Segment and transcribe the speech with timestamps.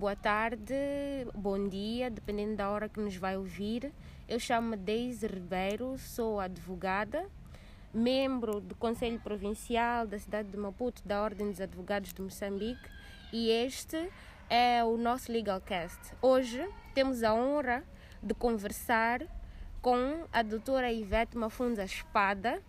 [0.00, 0.74] boa tarde,
[1.34, 3.92] bom dia, dependendo da hora que nos vai ouvir.
[4.26, 7.28] Eu chamo-me Deise Ribeiro, sou advogada,
[7.92, 12.88] membro do Conselho Provincial da cidade de Maputo, da Ordem dos Advogados de Moçambique,
[13.30, 14.10] e este
[14.48, 16.00] é o nosso Legalcast.
[16.22, 17.84] Hoje temos a honra
[18.22, 19.20] de conversar
[19.82, 22.62] com a doutora Ivete Mafunza Espada,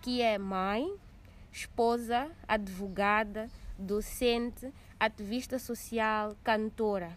[0.00, 0.94] que é mãe,
[1.50, 7.16] esposa, advogada, docente, ativista social, cantora.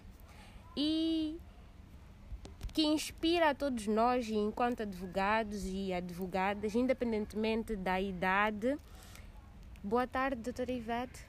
[0.76, 1.38] E
[2.74, 8.78] que inspira a todos nós, enquanto advogados e advogadas, independentemente da idade.
[9.84, 11.28] Boa tarde, doutora Ivete.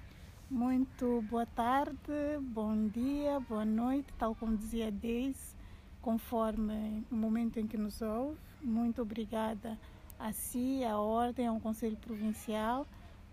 [0.51, 1.97] Muito boa tarde,
[2.41, 5.55] bom dia, boa noite, tal como dizia Deise,
[6.03, 8.37] conforme o momento em que nos ouve.
[8.61, 9.79] Muito obrigada
[10.19, 12.87] a si, à Ordem, ao Conselho Provincial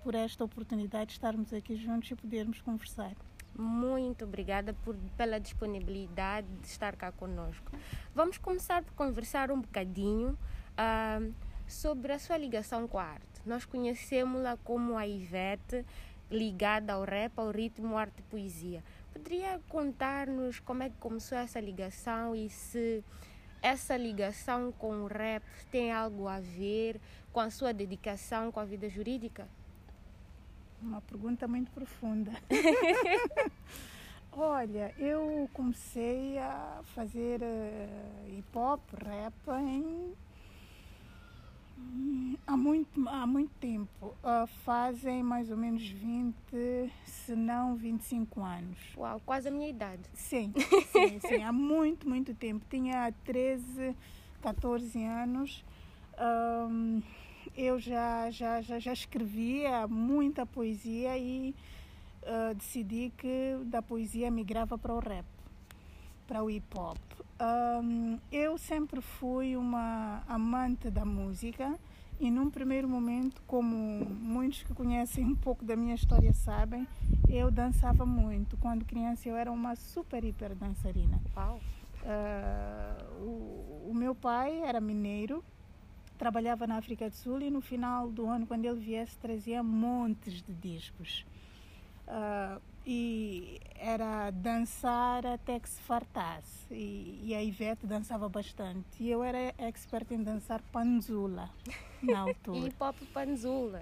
[0.08, 3.11] por esta oportunidade de estarmos aqui juntos e podermos conversar.
[3.53, 7.69] Muito obrigada por, pela disponibilidade de estar cá conosco.
[8.16, 11.33] Vamos começar por conversar um bocadinho uh,
[11.67, 13.41] sobre a sua ligação com a arte.
[13.45, 15.85] Nós conhecemos-la como a Ivete,
[16.31, 18.81] ligada ao rap, ao ritmo, arte e poesia.
[19.11, 23.03] Poderia contar-nos como é que começou essa ligação e se
[23.61, 26.97] essa ligação com o rap tem algo a ver
[27.33, 29.50] com a sua dedicação com a vida jurídica?
[30.81, 32.31] Uma pergunta muito profunda.
[34.31, 40.14] Olha, eu comecei a fazer uh, hip hop, rap em,
[42.45, 44.16] há, muito, há muito tempo.
[44.23, 46.36] Uh, fazem mais ou menos 20,
[47.03, 48.78] se não 25 anos.
[48.95, 50.03] Uau, quase a minha idade.
[50.14, 50.53] Sim,
[50.94, 51.44] sim, sim.
[51.44, 52.64] há muito, muito tempo.
[52.69, 53.95] Tinha 13,
[54.41, 55.66] 14 anos.
[56.19, 57.02] Um,
[57.58, 61.55] eu já, já, já, já escrevia muita poesia e
[62.22, 65.25] uh, decidi que da poesia migrava para o rap,
[66.28, 66.97] para o hip hop.
[67.41, 71.78] Um, eu sempre fui uma amante da música
[72.19, 76.88] e num primeiro momento, como muitos que conhecem um pouco da minha história sabem,
[77.28, 78.56] eu dançava muito.
[78.57, 81.19] Quando criança eu era uma super hiper dançarina.
[81.35, 81.59] Uau.
[82.03, 85.44] Uh, o, o meu pai era mineiro
[86.17, 90.41] trabalhava na África do Sul e no final do ano, quando ele viesse, trazia montes
[90.41, 91.25] de discos.
[92.07, 96.73] Uh, e era dançar até que se fartasse.
[96.73, 99.03] E, e, a Ivete dançava bastante.
[99.03, 101.50] E eu era expert em dançar panzula
[102.01, 102.66] na altura.
[102.66, 103.81] e pop panzula.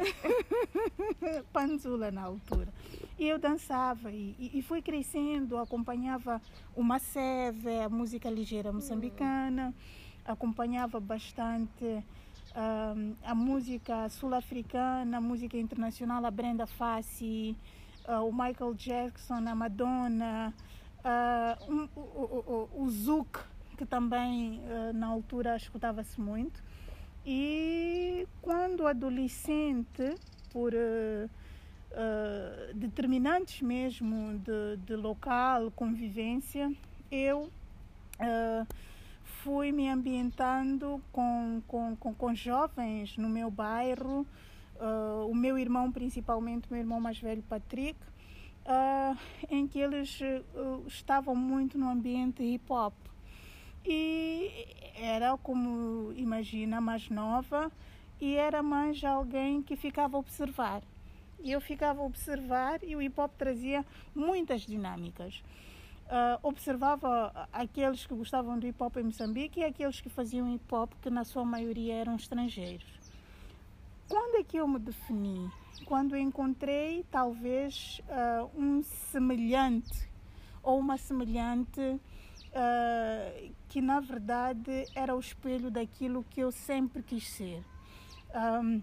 [1.53, 2.67] panzula na altura.
[3.19, 6.41] E eu dançava e, e, fui crescendo, acompanhava
[6.75, 9.71] uma seve, a música ligeira moçambicana,
[10.25, 12.03] acompanhava bastante
[13.23, 17.55] a música sul-africana, a música internacional, a Brenda Fassi,
[18.07, 20.53] uh, o Michael Jackson, a Madonna,
[20.99, 23.39] uh, um, o, o, o, o Zouk,
[23.77, 26.63] que também uh, na altura escutava-se muito.
[27.25, 30.15] E quando adolescente,
[30.53, 30.71] por
[32.75, 36.71] determinantes mesmo de, de local, convivência,
[37.09, 37.49] eu
[39.45, 44.25] fui me ambientando com, com, com, com jovens no meu bairro,
[44.77, 47.99] uh, o meu irmão, principalmente, o meu irmão mais velho, Patrick,
[48.65, 49.15] uh,
[49.47, 52.95] em que eles uh, estavam muito no ambiente hip hop.
[53.85, 54.49] E
[54.95, 57.71] era como imagina, mais nova,
[58.19, 60.81] e era mais alguém que ficava a observar.
[61.43, 63.85] E eu ficava a observar e o hip hop trazia
[64.15, 65.43] muitas dinâmicas
[66.05, 70.73] uh, observava aqueles que gostavam do hip hop em Moçambique e aqueles que faziam hip
[70.73, 72.85] hop, que na sua maioria eram estrangeiros.
[74.07, 75.49] Quando é que eu me defini?
[75.85, 80.09] Quando encontrei talvez uh, um semelhante
[80.61, 87.27] ou uma semelhante uh, que na verdade era o espelho daquilo que eu sempre quis
[87.27, 87.63] ser.
[88.33, 88.81] Um,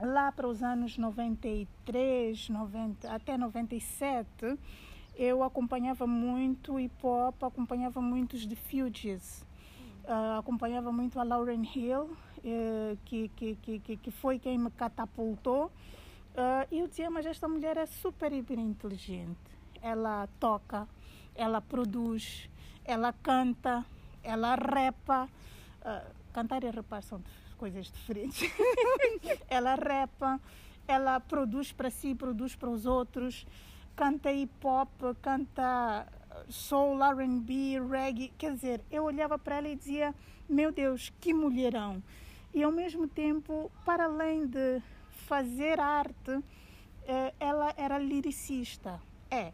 [0.00, 4.58] lá para os anos 93, 90, até 97,
[5.16, 9.44] eu acompanhava muito hip hop, acompanhava muito os The Fugees,
[10.04, 15.66] uh, acompanhava muito a Lauren Hill, uh, que, que, que, que foi quem me catapultou.
[16.32, 19.38] Uh, e eu dizia, mas esta mulher é super, hiper inteligente.
[19.82, 20.88] Ela toca,
[21.34, 22.48] ela produz,
[22.84, 23.84] ela canta,
[24.22, 25.28] ela repa.
[25.82, 27.22] Uh, cantar e repar são
[27.58, 28.50] coisas diferentes.
[29.48, 30.40] ela repa,
[30.88, 33.46] ela produz para si, produz para os outros
[33.96, 34.90] canta hip hop,
[35.20, 36.06] canta
[36.48, 38.32] soul, R&B, reggae.
[38.38, 40.14] Quer dizer, eu olhava para ela e dizia:
[40.48, 42.02] Meu Deus, que mulherão!
[42.54, 44.82] E ao mesmo tempo, para além de
[45.26, 46.42] fazer arte,
[47.06, 49.00] eh, ela era lyricista.
[49.30, 49.52] É.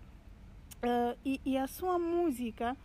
[0.81, 2.77] Uh, e, e, a sua música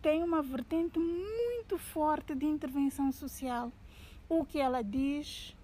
[0.00, 3.72] tem uma vertente muito forte de intervenção social.
[4.28, 5.56] O que ela diz,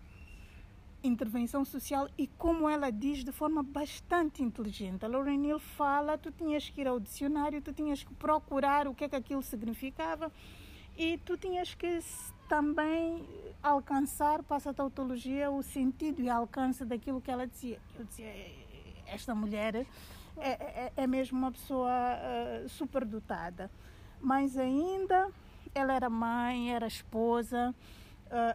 [1.02, 5.04] intervenção social, e como ela diz de forma bastante inteligente.
[5.04, 8.94] A Lauren Hill fala, tu tinhas que ir ao dicionário, tu tinhas que procurar o
[8.94, 10.32] que é que aquilo significava
[10.96, 12.00] e tu tinhas que
[12.48, 13.24] também
[13.62, 17.80] alcançar, passa a tautologia, o sentido e alcance daquilo que ela dizia.
[17.96, 18.32] Eu dizia,
[19.06, 19.86] esta mulher
[20.36, 23.70] é, é, é mesmo uma pessoa uh, superdotada.
[24.20, 25.30] Mas ainda
[25.74, 27.74] ela era mãe, era esposa,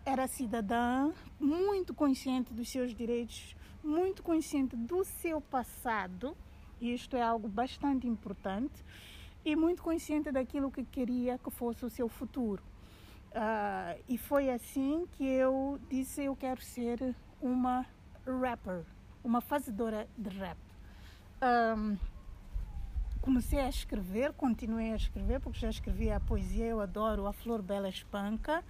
[0.05, 6.35] era cidadã, muito consciente dos seus direitos, muito consciente do seu passado,
[6.79, 8.83] e isto é algo bastante importante,
[9.45, 12.63] e muito consciente daquilo que queria que fosse o seu futuro.
[13.33, 17.85] Uh, e foi assim que eu disse: eu quero ser uma
[18.25, 18.85] rapper,
[19.23, 20.57] uma fazedora de rap.
[21.41, 21.97] Um,
[23.21, 27.61] comecei a escrever, continuei a escrever, porque já escrevia a poesia, eu adoro a Flor
[27.61, 28.63] Bela Espanca.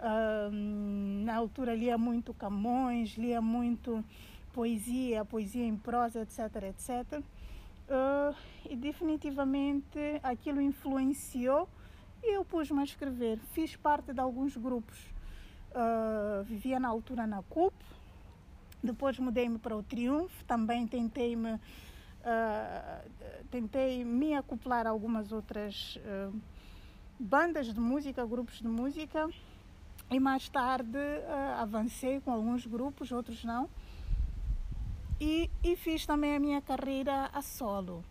[0.00, 4.04] Na altura lia muito Camões, lia muito
[4.52, 7.22] poesia, poesia em prosa, etc, etc.
[7.88, 8.34] Uh,
[8.68, 11.68] e definitivamente aquilo influenciou
[12.22, 13.38] e eu pus-me a escrever.
[13.52, 14.98] Fiz parte de alguns grupos.
[15.70, 17.74] Uh, vivia na altura na CUP,
[18.82, 23.10] depois mudei-me para o Triunfo, também tentei-me uh,
[23.50, 25.98] tentei me acoplar a algumas outras
[27.18, 29.28] bandas de música, grupos de música
[30.10, 30.98] e mais tarde
[31.58, 33.68] avancei com alguns grupos, outros não.
[35.20, 38.04] E, e fiz também a minha carreira a solo.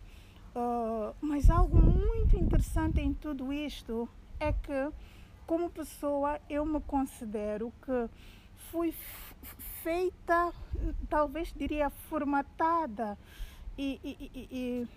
[0.54, 4.08] Uh, mas algo muito interessante em tudo isto
[4.40, 4.92] é que,
[5.46, 8.10] como pessoa, eu me considero que
[8.70, 8.92] fui
[9.82, 10.52] feita,
[11.08, 13.16] talvez diria formatada
[13.76, 14.88] e, e, e, e,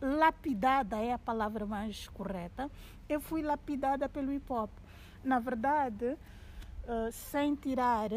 [0.00, 2.70] lapidada é a palavra mais correta.
[3.08, 4.70] Eu fui lapidada pelo hip hop.
[5.24, 6.16] Na verdade,
[6.84, 8.10] uh, sem tirar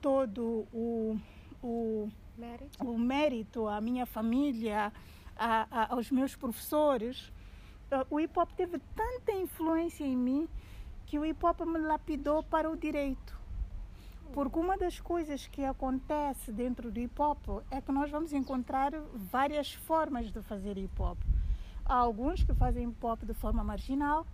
[0.00, 1.18] todo o,
[1.62, 2.84] o, mérito.
[2.84, 4.92] o mérito à minha família,
[5.36, 7.32] a, a, aos meus professores,
[7.92, 10.48] uh, o hip hop teve tanta influência em mim
[11.06, 13.38] que o hip hop me lapidou para o direito.
[14.32, 18.92] Porque uma das coisas que acontece dentro do hip hop é que nós vamos encontrar
[19.14, 21.18] várias formas de fazer hip hop.
[21.84, 24.26] Há alguns que fazem hip hop de forma marginal,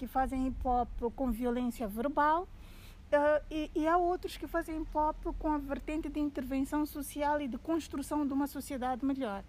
[0.00, 4.96] que fazem hip hop com violência verbal, uh, e, e, há outros que fazem hip
[4.96, 9.44] hop com a vertente de intervenção social e de construção de uma sociedade melhor.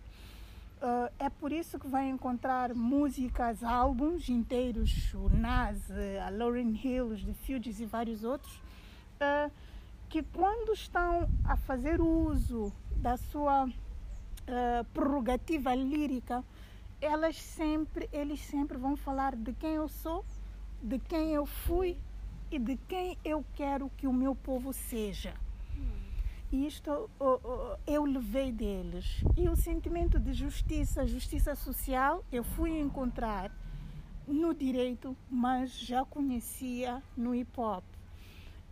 [0.81, 5.89] Uh, é por isso que vai encontrar músicas, álbuns inteiros, o Nas,
[6.21, 9.50] a Lauryn Hill, os The Fugees e vários outros, uh,
[10.09, 13.69] que quando estão a fazer uso da sua
[14.94, 16.44] prerrogativa lírica,
[17.00, 20.25] elas sempre, eles sempre vão falar de quem eu sou,
[20.81, 21.98] de quem eu fui
[22.50, 25.33] e de quem eu quero que o meu povo seja.
[26.51, 27.10] E isto
[27.88, 29.24] eu levei deles.
[29.38, 33.56] E o sentimento de justiça, justiça social, eu fui encontrar
[34.28, 37.83] no direito, mas já conhecia no hip hop.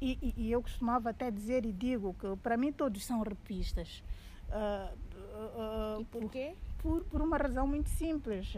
[0.02, 4.04] E, e, e eu costumava até dizer e digo que para mim todos são repistas.
[4.50, 6.56] Uh, uh, uh, e por quê?
[6.80, 8.54] Por, por uma razão muito simples.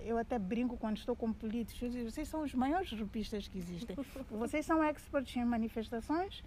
[0.00, 1.94] eu até brinco quando estou com políticos.
[1.94, 3.96] Vocês são os maiores repistas que existem.
[4.30, 6.42] Vocês são experts em manifestações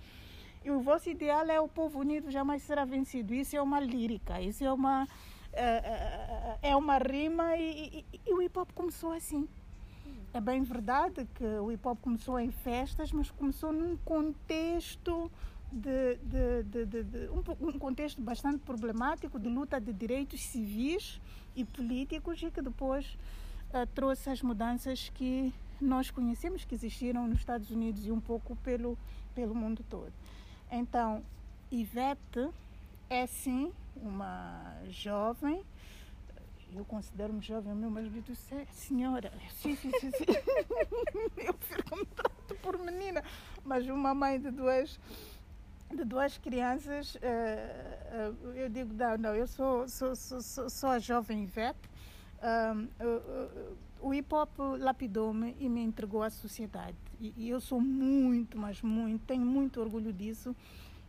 [0.64, 3.34] e o vosso ideal é o povo unido jamais será vencido.
[3.34, 5.08] Isso é uma lírica, isso é uma,
[5.54, 9.48] é, é uma rima e, e, e o hip hop começou assim.
[10.34, 15.32] É bem verdade que o hip hop começou em festas, mas começou num contexto
[15.72, 21.22] de, de, de, de um, um, contexto bastante problemático de luta de direitos civis
[21.56, 23.18] e políticos e que depois
[23.74, 28.56] uh, trouxe as mudanças que nós conhecemos que existiram nos Estados Unidos e um pouco
[28.58, 28.98] pelo,
[29.36, 30.12] pelo mundo todo.
[30.72, 31.24] Então,
[31.72, 32.50] Ivete
[33.10, 35.64] é sim uma jovem,
[36.76, 40.26] eu considero-me jovem, meu marido disse, é, senhora, sim, sim, sim, sim.
[41.38, 42.06] eu prefiro me
[42.62, 43.24] por menina,
[43.64, 45.00] mas uma mãe de duas
[45.96, 51.00] de duas crianças, uh, uh, eu digo, não, não, eu sou, sou, sou, sou a
[51.00, 51.89] jovem Ivete,
[52.39, 56.96] uh, o hip hop lapidou-me e me entregou à sociedade.
[57.19, 60.55] E, eu sou muito, mas muito, tenho muito orgulho disso.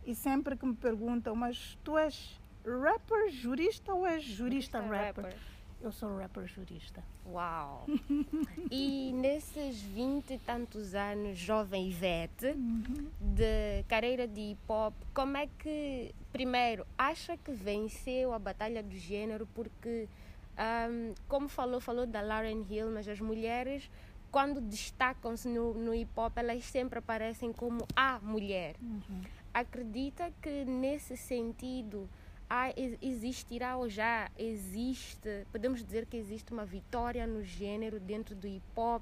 [0.05, 5.25] E sempre que me perguntam, mas tu és rapper jurista ou és jurista rapper?
[5.25, 5.37] rapper?
[5.81, 7.03] Eu sou rapper jurista.
[7.25, 7.85] Uau!
[8.69, 13.09] e nesses vinte e tantos anos, jovem Ivete, uhum.
[13.19, 18.95] de carreira de hip hop, como é que, primeiro, acha que venceu a batalha do
[18.95, 19.47] gênero?
[19.55, 20.07] Porque
[20.51, 23.89] Um, como falou, falou da Lauren Hill, mas as mulheres,
[24.29, 28.75] quando destacam-se no, no hip hop, elas sempre aparecem como a mulher.
[28.81, 29.21] Uhum.
[29.53, 32.07] Acredita que nesse sentido
[32.51, 38.45] há, existirá ou já existe, podemos dizer que existe uma vitória no gênero dentro do
[38.45, 39.01] hip hop?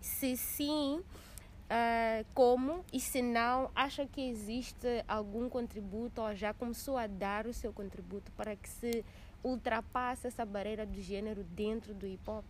[0.00, 2.84] Se sim, uh, como?
[2.92, 7.72] E se não, acha que existe algum contributo ou já começou a dar o seu
[7.72, 9.04] contributo para que se
[9.44, 12.44] ultrapasse essa barreira do gênero dentro do hip hop?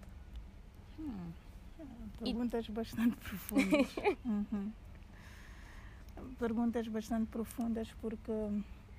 [0.99, 1.31] Hum,
[2.19, 2.73] perguntas e...
[2.73, 3.97] bastante profundas.
[4.25, 4.73] uhum.
[6.39, 8.33] Perguntas bastante profundas porque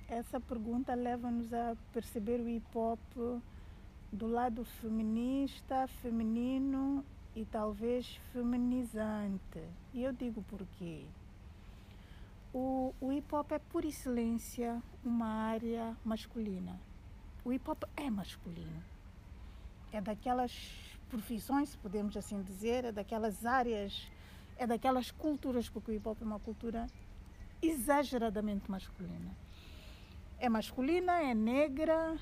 [0.08, 3.00] essa pergunta leva-nos a perceber o hip hop
[4.12, 9.60] do lado feminista, feminino e talvez feminizante.
[9.92, 11.04] E eu digo porquê.
[12.52, 16.78] O, o hip hop é por excelência uma área masculina.
[17.44, 18.82] O hip hop é masculino.
[19.92, 20.52] É daquelas
[21.08, 24.08] profissões, se podemos assim dizer, é daquelas áreas,
[24.56, 26.86] é daquelas culturas, porque o hip hop é uma cultura
[27.60, 29.43] exageradamente masculina.
[30.38, 32.16] É masculina, é negra,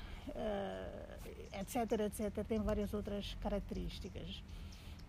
[1.59, 2.45] etc, eh, etc.
[2.47, 4.43] Tem várias outras características.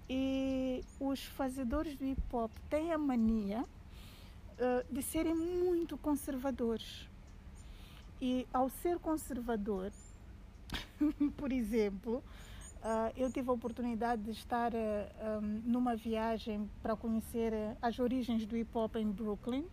[0.08, 7.08] E os fazedores do hip hop têm a mania uh, de serem muito conservadores.
[8.20, 9.90] E ao ser conservador,
[11.36, 12.22] por exemplo,
[12.82, 14.72] uh, eu tive a oportunidade de estar
[15.64, 19.64] numa viagem para conhecer as origens do hip hop em Brooklyn,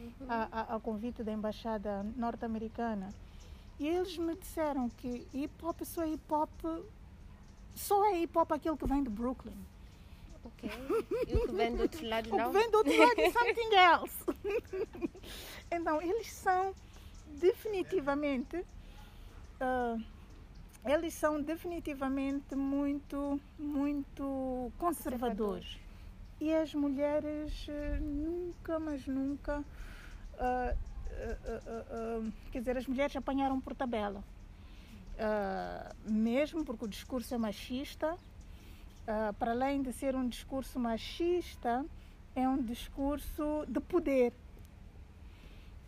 [0.00, 0.26] uhum.
[0.28, 3.10] a, a, a convite da embaixada norte-americana.
[3.78, 6.50] E eles me disseram que hip hop só é hip hop,
[7.74, 9.56] só é hip hop aquele que vem de Brooklyn.
[10.44, 10.70] Ok.
[11.28, 12.48] E o que vem do outro lado não?
[12.48, 14.24] O que vem do outro lado é something else.
[15.70, 16.74] então, eles são
[17.38, 18.56] definitivamente.
[19.60, 20.02] Uh,
[20.84, 25.78] eles são definitivamente muito, muito conservadores.
[26.40, 29.58] E as mulheres uh, nunca, mas nunca.
[30.34, 30.90] Uh,
[32.50, 34.24] quer dizer, as mulheres apanharam por tabela.
[36.06, 41.84] mesmo porque o discurso é machista, uh, para além de ser um discurso machista,
[42.34, 44.32] é um discurso de poder.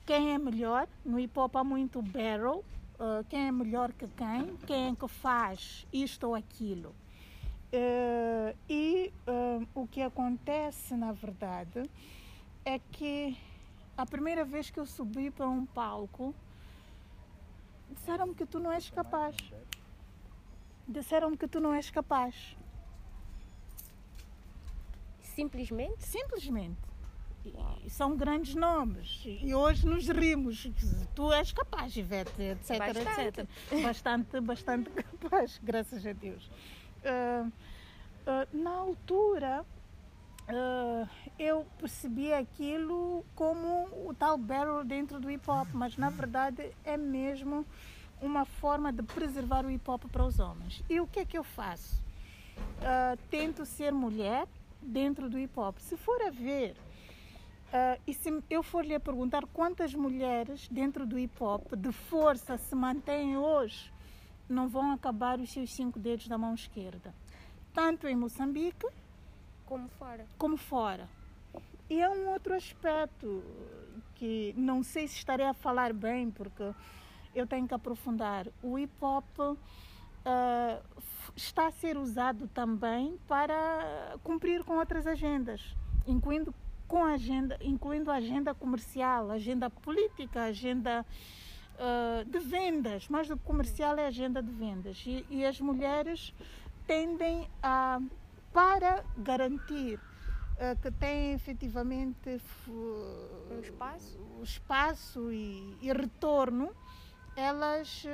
[0.04, 0.88] Quem é melhor?
[1.04, 2.64] No hip hop há muito barrel.
[2.94, 4.56] Uh, quem é melhor que quem?
[4.66, 6.94] Quem é que faz isto ou aquilo?
[7.72, 9.12] Uh, e
[9.74, 11.88] o que acontece, na verdade,
[12.64, 13.36] é que
[13.96, 16.34] a primeira vez que eu subi para um palco,
[17.90, 19.36] disseram-me que tu não és capaz.
[20.86, 22.56] Disseram-me que tu não és capaz.
[25.20, 26.04] Simplesmente?
[26.04, 26.92] Simplesmente.
[27.84, 29.22] E são grandes nomes.
[29.24, 30.70] E hoje nos rimos.
[31.14, 33.40] Tu és capaz, Ivete, etc, bastante.
[33.40, 33.82] etc.
[33.82, 36.48] Bastante, bastante capaz, graças a Deus.
[37.04, 37.52] Uh, uh,
[38.52, 39.64] na altura,
[40.48, 46.72] uh, eu percebi aquilo como o tal barrel dentro do hip hop, mas na verdade
[46.84, 47.66] é mesmo
[48.20, 50.82] uma forma de preservar o hip hop para os homens.
[50.88, 52.00] E o que é que eu faço?
[53.30, 54.46] tento ser mulher,
[54.82, 55.78] dentro do hip hop.
[55.78, 56.72] Se for a ver,
[57.72, 62.56] uh, e se eu for lhe perguntar quantas mulheres dentro do hip hop de força
[62.58, 63.92] se mantêm hoje,
[64.48, 67.14] não vão acabar os seus cinco dedos da mão esquerda.
[67.72, 68.86] Tanto em Moçambique
[69.64, 70.26] como fora.
[70.38, 71.08] Como fora.
[71.88, 73.42] E é um outro aspecto
[74.14, 76.74] que não sei se estarei a falar bem, porque
[77.34, 78.46] eu tenho que aprofundar.
[78.62, 79.56] O hip hop uh,
[81.34, 85.74] está a ser usado também para cumprir com outras agendas,
[86.06, 86.54] incluindo
[86.86, 91.06] com agenda, incluindo agenda comercial, agenda política, agenda
[91.78, 95.02] uh, de vendas, mais do que comercial é agenda de vendas.
[95.06, 96.34] E, e as mulheres
[96.86, 98.00] tendem a,
[98.52, 106.70] para garantir uh, que têm efetivamente o espaço, o espaço e, e retorno,
[107.34, 108.04] elas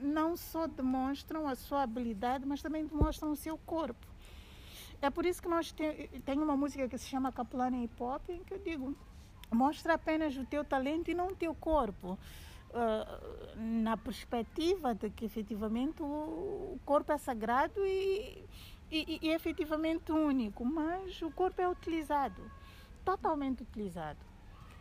[0.00, 4.06] não só demonstram a sua habilidade, mas também demonstram o seu corpo.
[5.02, 8.28] É por isso que nós tem, tem uma música que se chama Caplana Hip Hop,
[8.28, 8.94] em que eu digo,
[9.50, 12.18] mostra apenas o teu talento e não o teu corpo.
[12.70, 18.44] Uh, na perspectiva de que efetivamente o corpo é sagrado e,
[18.88, 22.40] e, e efetivamente único, mas o corpo é utilizado,
[23.04, 24.20] totalmente utilizado.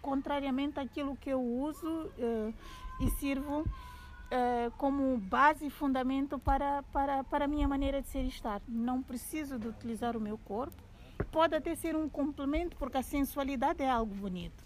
[0.04, 2.54] Contrariamente àquilo que eu uso uh,
[3.00, 8.24] e sirvo uh, como base e fundamento para, para, para a minha maneira de ser
[8.24, 8.62] e estar.
[8.68, 10.82] Não preciso de utilizar o meu corpo.
[11.32, 14.64] Pode até ser um complemento, porque a sensualidade é algo bonito.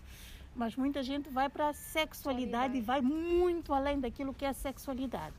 [0.56, 4.54] Mas muita gente vai para a sexualidade e vai muito além daquilo que é a
[4.54, 5.36] sexualidade.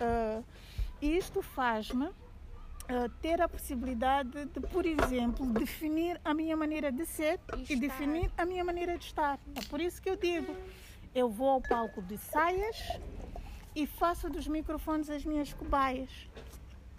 [0.00, 0.44] Uh,
[1.02, 7.40] isto faz-me uh, ter a possibilidade de, por exemplo, definir a minha maneira de ser
[7.56, 9.38] e, e definir a minha maneira de estar.
[9.54, 10.54] É por isso que eu digo,
[11.14, 12.76] eu vou ao palco de saias
[13.74, 16.10] e faço dos microfones as minhas cobaias.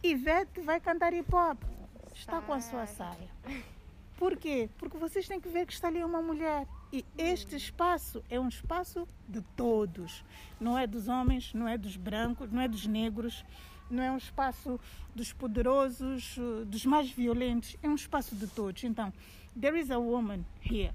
[0.03, 1.61] Ivete vai cantar hip hop.
[2.13, 3.29] Está com a sua saia.
[4.17, 4.69] Por quê?
[4.77, 6.67] Porque vocês têm que ver que está ali uma mulher.
[6.91, 10.23] E este espaço é um espaço de todos.
[10.59, 13.45] Não é dos homens, não é dos brancos, não é dos negros,
[13.89, 14.79] não é um espaço
[15.15, 17.75] dos poderosos, dos mais violentos.
[17.83, 18.83] É um espaço de todos.
[18.83, 19.13] Então,
[19.59, 20.93] there is a woman here.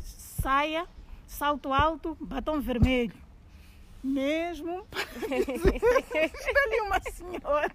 [0.00, 0.86] Saia,
[1.26, 3.14] salto alto, batom vermelho
[4.02, 4.84] mesmo.
[5.22, 7.72] Escolhi uma senhora.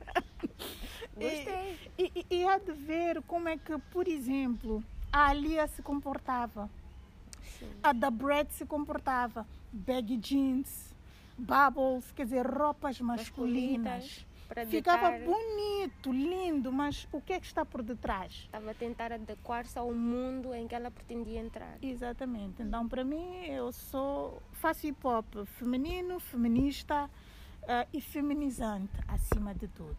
[1.16, 1.78] Gostei.
[1.98, 6.70] E, e, e há de ver como é que, por exemplo, a Alia se comportava.
[7.60, 7.70] Sim.
[7.84, 9.46] A da Brad se comportava.
[9.72, 10.96] Baggy jeans,
[11.38, 13.94] bubbles, quer dizer, roupas masculinas.
[13.94, 14.28] masculinas
[14.70, 18.32] Ficava bonito, lindo, mas o que é que está por detrás?
[18.46, 21.78] Estava a tentar adequar-se ao mundo em que ela pretendia entrar.
[21.82, 22.62] Exatamente.
[22.62, 29.68] Então, para mim, eu sou faço hip hop feminino, feminista uh, e feminizante, acima de
[29.68, 29.98] tudo.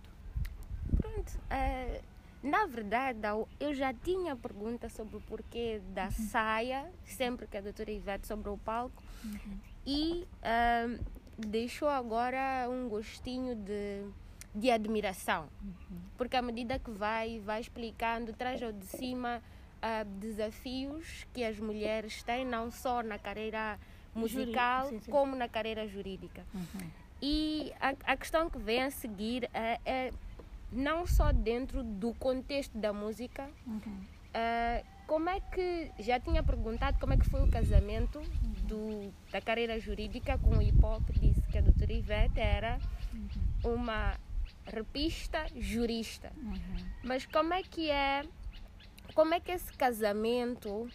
[0.96, 1.38] Pronto.
[1.50, 2.02] Uh,
[2.42, 3.20] na verdade,
[3.58, 6.10] eu já tinha pergunta sobre o porquê da uhum.
[6.10, 9.58] saia, sempre que a doutora Ivete sobre o palco, uhum.
[9.86, 11.04] e uh,
[11.36, 14.04] deixou agora um gostinho de
[14.54, 15.48] de admiração.
[15.62, 15.98] Uhum.
[16.16, 19.40] Porque à medida que vai, vai explicando, traz ao de cima
[19.76, 23.78] uh, desafios que as mulheres têm, não só na carreira
[24.14, 25.10] musical, sim, sim.
[25.10, 26.44] como na carreira jurídica.
[26.52, 26.90] Uhum.
[27.20, 30.12] E a, a, questão que vem a seguir é, é,
[30.70, 33.80] não só dentro do contexto da música, uhum.
[33.80, 38.20] uh, como é que, já tinha perguntado como é que foi o casamento
[38.64, 42.78] do, da carreira jurídica com o hip hop, disse que a doutora Ivete era
[43.64, 44.18] uma
[44.66, 46.30] repista, jurista.
[46.36, 46.58] Uhum.
[47.02, 48.22] Mas como é que é,
[49.14, 50.88] como é que esse casamento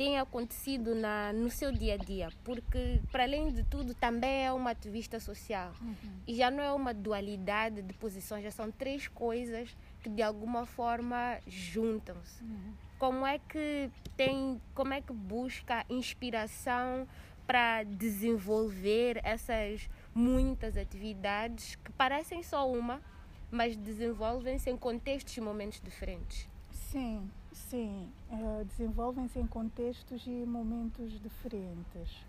[0.00, 2.30] tem acontecido na, no seu dia a dia?
[2.42, 5.74] Porque, para além de tudo, também é uma ativista social.
[5.78, 5.94] Uhum.
[6.26, 10.64] E já não é uma dualidade de posições, já são três coisas que de alguma
[10.64, 12.42] forma juntam-se.
[12.42, 12.72] Uhum.
[12.98, 17.06] Como é que tem, como é que busca inspiração
[17.46, 23.02] para desenvolver essas muitas atividades que parecem só uma,
[23.50, 26.48] mas desenvolvem-se em contextos e momentos diferentes.
[26.70, 27.30] Sim,
[27.68, 28.08] sim.
[28.30, 32.24] Uh, desenvolvem-se em contextos e momentos diferentes.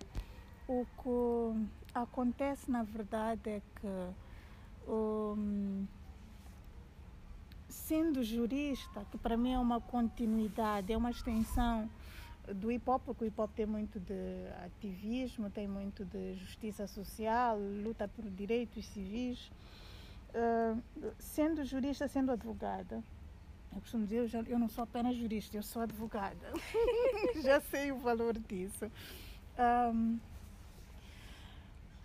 [0.67, 5.86] O que acontece, na verdade, é que, um,
[7.67, 11.89] sendo jurista, que para mim é uma continuidade, é uma extensão
[12.56, 16.88] do hip hop, porque o hip hop tem muito de ativismo, tem muito de justiça
[16.88, 19.52] social, luta por direitos civis.
[20.34, 20.82] Uh,
[21.20, 23.04] sendo jurista, sendo advogada,
[23.74, 26.54] eu costumo dizer, eu, já, eu não sou apenas jurista, eu sou advogada.
[27.42, 28.92] já sei o valor disso.
[29.94, 30.20] Um,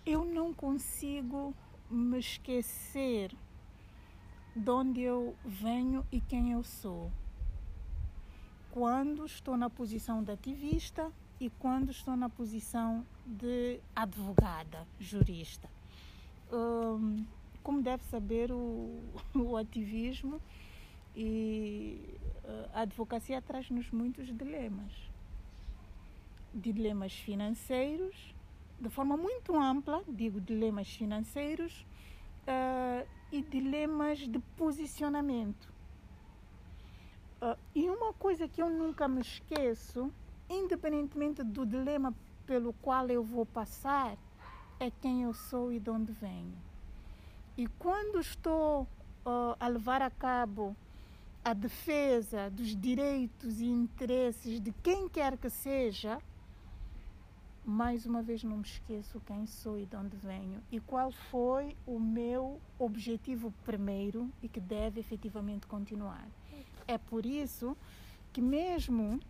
[0.04, 1.54] eu não consigo
[1.90, 3.32] me esquecer
[4.54, 7.10] de onde eu venho e quem eu sou
[8.76, 15.66] quando estou na posição de ativista e quando estou na posição de advogada, jurista.
[16.52, 17.24] Um,
[17.62, 19.00] como deve saber, o,
[19.34, 20.42] o ativismo
[21.16, 24.92] e uh, a advocacia traz-nos muitos dilemas.
[26.54, 28.34] Dilemas financeiros,
[28.80, 31.86] de forma muito ampla, digo dilemas financeiros,
[32.42, 35.74] uh, e dilemas de posicionamento
[37.40, 40.10] Uh, e uma coisa que eu nunca me esqueço,
[40.48, 42.14] independentemente do dilema
[42.46, 44.16] pelo qual eu vou passar,
[44.80, 46.56] é quem eu sou e de onde venho.
[47.54, 48.84] E quando estou
[49.26, 50.74] uh, a levar a cabo
[51.46, 56.20] a defesa dos direitos e interesses de quem quer que seja,
[57.64, 61.76] mais uma vez não me esqueço quem sou e de onde venho e qual foi
[61.86, 66.26] o meu objetivo primeiro e que deve efetivamente continuar.
[66.84, 67.76] É por isso
[68.32, 69.20] que mesmo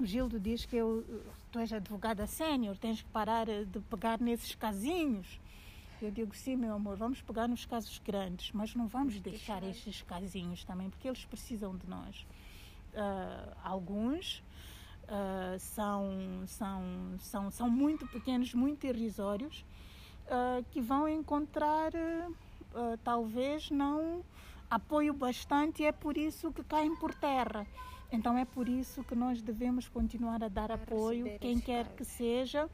[0.00, 1.04] o Gildo diz que eu,
[1.52, 5.38] tu és advogada sênior, tens que parar de pegar nesses casinhos.
[6.02, 10.02] Eu digo, sim, meu amor, vamos pegar nos casos grandes, mas não vamos deixar estes
[10.02, 12.26] casinhos também, porque eles precisam de nós.
[12.92, 14.42] Uh, alguns
[15.04, 16.10] uh, são,
[16.46, 16.82] são,
[17.20, 19.64] são, são muito pequenos, muito irrisórios,
[20.26, 21.92] uh, que vão encontrar,
[23.04, 24.24] talvez não
[24.68, 27.64] apoio bastante e é por isso que caem por terra.
[28.10, 32.04] Então é por isso que nós devemos continuar a dar a apoio, quem quer que
[32.04, 32.68] seja,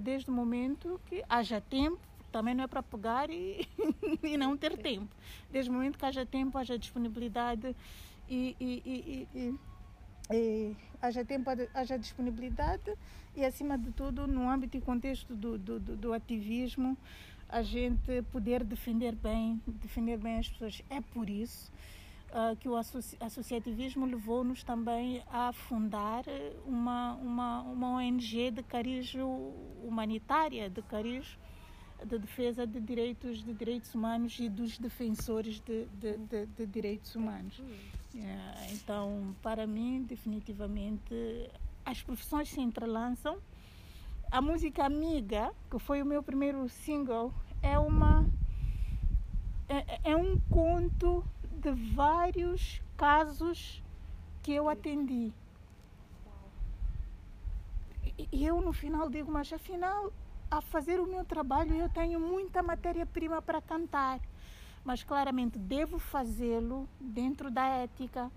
[0.00, 3.66] desde o momento que haja tempo, também não é para pegar e,
[4.22, 5.08] e não ter tempo.
[5.50, 7.74] Desde o momento que haja tempo, haja disponibilidade
[8.28, 9.54] e, e, e,
[10.30, 12.94] e, haja tempo, haja disponibilidade
[13.34, 16.96] e, acima de tudo, no âmbito e contexto do, do, do, do ativismo,
[17.48, 20.82] a gente poder defender bem, defender bem as pessoas.
[20.90, 21.70] É por isso
[22.30, 26.24] uh, que o associativismo levou-nos também a fundar
[26.64, 29.14] uma, uma, uma ONG de cariz
[29.82, 31.38] humanitária, de cariz
[32.04, 37.14] de defesa de direitos de direitos humanos e dos defensores de, de, de, de direitos
[37.14, 37.60] humanos.
[38.14, 41.50] É, então, para mim, definitivamente,
[41.84, 43.38] as profissões se entrelaçam.
[44.30, 47.32] A música Amiga, que foi o meu primeiro single,
[47.62, 48.26] é uma
[49.68, 51.24] é, é um conto
[51.60, 53.82] de vários casos
[54.42, 55.32] que eu atendi.
[58.32, 60.12] E eu no final digo, mas afinal
[60.50, 64.20] a fazer o meu trabalho eu tenho muita matéria-prima para cantar,
[64.84, 68.30] mas claramente devo fazê-lo dentro da ética,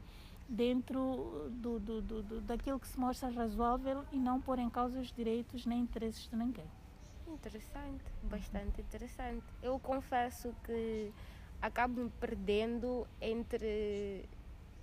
[0.48, 5.00] dentro do, do, do, do, daquilo que se mostra razoável e não pôr em causa
[5.00, 6.66] os direitos nem interesses de ninguém.
[7.28, 9.46] Interessante, bastante interessante.
[9.62, 11.14] Eu confesso que
[11.62, 14.28] acabo me perdendo entre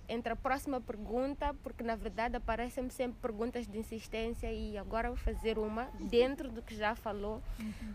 [0.09, 5.17] entre a próxima pergunta, porque na verdade aparecem sempre perguntas de insistência e agora vou
[5.17, 7.41] fazer uma dentro do que já falou.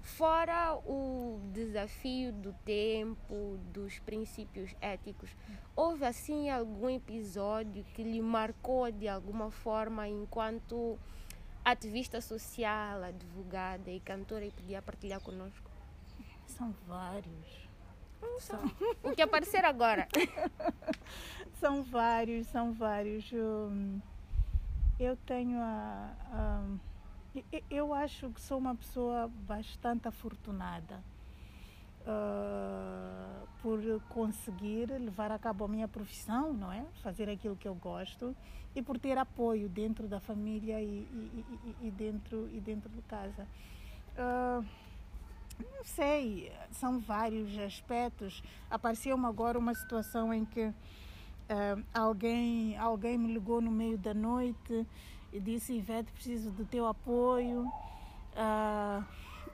[0.02, 5.30] Fora o desafio do tempo, dos princípios éticos,
[5.74, 10.98] houve assim algum episódio que lhe marcou de alguma forma enquanto
[11.64, 15.70] ativista social, advogada e cantora e podia partilhar conosco?
[16.46, 17.61] São vários.
[18.38, 18.60] São.
[19.02, 20.08] O que aparecer agora?
[21.60, 23.30] são vários, são vários.
[24.98, 26.62] Eu tenho a, a,
[27.70, 31.02] eu acho que sou uma pessoa bastante afortunada
[32.02, 36.84] uh, por conseguir levar a cabo a minha profissão, não é?
[37.02, 38.36] Fazer aquilo que eu gosto
[38.74, 41.44] e por ter apoio dentro da família e, e,
[41.82, 43.46] e, e dentro e dentro de casa.
[44.16, 44.64] Uh,
[45.58, 48.42] não sei, são vários aspectos.
[48.70, 50.72] Apareceu-me agora uma situação em que
[51.52, 54.86] Uh, alguém, alguém me ligou no meio da noite
[55.32, 57.66] e disse: Ivete, preciso do teu apoio.
[58.32, 59.04] Uh,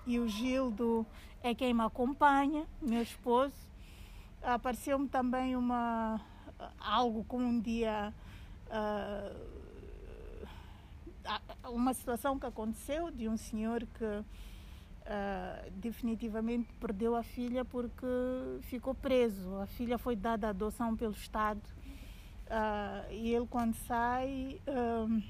[0.07, 1.05] e o Gildo
[1.43, 3.55] é quem me acompanha, meu esposo.
[4.43, 6.21] Apareceu-me também uma,
[6.79, 8.15] algo como um dia.
[8.69, 9.59] Uh,
[11.65, 14.25] uma situação que aconteceu de um senhor que
[15.09, 18.07] uh, definitivamente perdeu a filha porque
[18.62, 19.57] ficou preso.
[19.57, 21.61] A filha foi dada à adoção pelo Estado
[22.49, 25.23] Uh, e ele, quando sai, uh,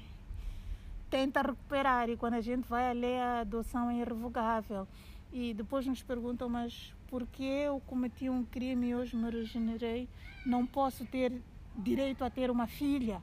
[1.09, 2.09] tenta recuperar.
[2.09, 4.87] E quando a gente vai ali, a adoção é irrevogável.
[5.31, 10.07] E depois nos perguntam, mas por que eu cometi um crime e hoje me regenerei?
[10.45, 11.41] Não posso ter
[11.77, 13.21] direito a ter uma filha?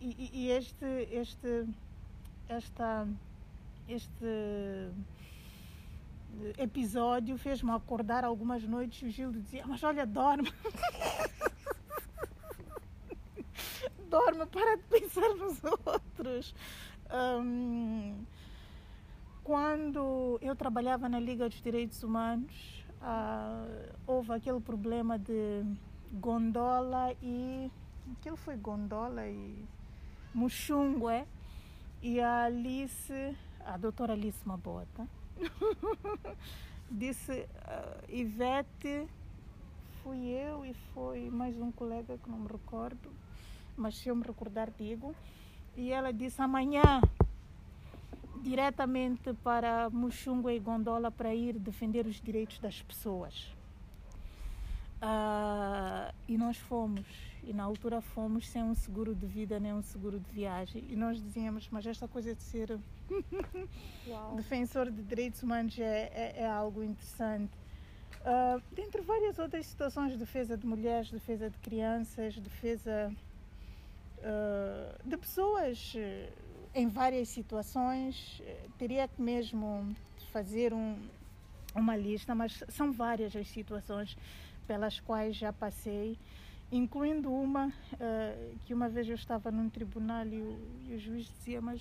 [0.00, 1.66] E, e, e este, este,
[2.48, 3.06] esta,
[3.88, 4.90] este
[6.58, 9.02] episódio fez-me acordar algumas noites.
[9.02, 10.52] O Gildo dizia: Mas olha, dorme.
[14.08, 16.54] dorme, para de pensar nos outros.
[17.12, 18.24] Um,
[19.44, 25.64] quando eu trabalhava na Liga dos Direitos Humanos, uh, houve aquele problema de
[26.12, 27.70] gondola e.
[28.18, 29.64] Aquilo foi gondola e.
[30.34, 31.08] Muxungue.
[31.08, 31.26] É?
[32.02, 35.06] E a Alice, a doutora Alice Mabota,
[36.90, 39.06] disse: uh, Ivete,
[40.02, 43.10] fui eu e foi mais um colega que não me recordo
[43.76, 45.14] mas se eu me recordar, digo.
[45.76, 47.00] E ela disse: amanhã,
[48.42, 53.54] diretamente para Muxunga e Gondola para ir defender os direitos das pessoas.
[54.96, 57.04] Uh, e nós fomos,
[57.44, 60.84] e na altura fomos sem um seguro de vida nem um seguro de viagem.
[60.88, 62.78] E nós dizíamos: mas esta coisa de ser
[64.36, 67.52] defensor de direitos humanos é, é, é algo interessante.
[68.22, 73.12] Uh, dentre várias outras situações, de defesa de mulheres, defesa de crianças, defesa
[74.18, 76.32] uh, de pessoas uh,
[76.74, 78.40] em várias situações.
[78.40, 79.94] Uh, teria que mesmo
[80.32, 80.96] fazer um,
[81.74, 84.16] uma lista, mas são várias as situações
[84.66, 86.18] pelas quais já passei,
[86.70, 87.72] incluindo uma
[88.64, 91.80] que uma vez eu estava num tribunal e o, e o juiz dizia, mas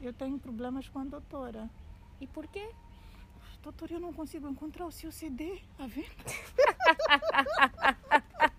[0.00, 1.68] eu tenho problemas com a doutora.
[2.20, 2.70] E por quê?
[3.62, 6.08] Doutor, eu não consigo encontrar o seu CD, a venda.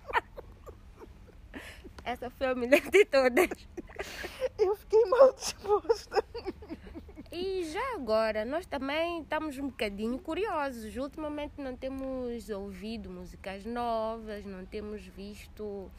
[2.03, 3.49] Essa foi a melhor de todas.
[4.57, 6.25] Eu fiquei mal disposta.
[7.37, 10.95] E já agora, nós também estamos um bocadinho curiosos.
[10.95, 15.91] Ultimamente não temos ouvido músicas novas, não temos visto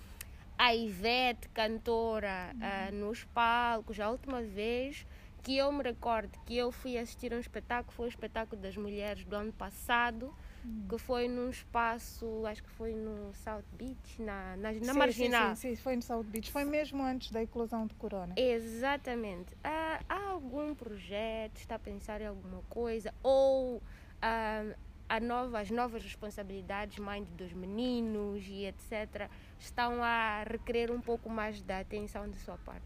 [0.57, 2.61] a Ivete, cantora, uhum.
[2.99, 4.01] uh, nos palcos.
[4.01, 5.07] A última vez
[5.43, 8.75] que eu me recordo que eu fui assistir a um espetáculo foi o espetáculo das
[8.75, 10.35] mulheres do ano passado
[10.67, 10.89] Hum.
[10.89, 15.49] que foi num espaço, acho que foi no South Beach, na, na, na sim, Marginal.
[15.51, 16.51] Sim, sim, sim, foi no South Beach.
[16.51, 18.35] Foi mesmo antes da eclosão de corona.
[18.37, 19.55] Exatamente.
[19.55, 23.15] Uh, há algum projeto, está a pensar em alguma coisa?
[23.23, 24.77] Ou uh,
[25.09, 31.31] a nova, as novas responsabilidades, mãe dos meninos e etc., estão a requerer um pouco
[31.31, 32.85] mais da atenção de sua parte?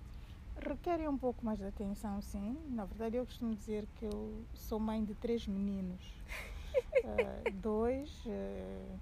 [0.55, 2.59] Requerem um pouco mais de atenção, sim.
[2.69, 6.03] Na verdade, eu costumo dizer que eu sou mãe de três meninos.
[7.05, 8.99] uh, dois uh,